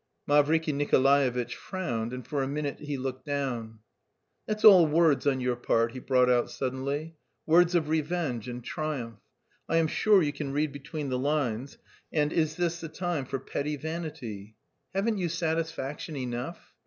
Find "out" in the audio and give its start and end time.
6.27-6.49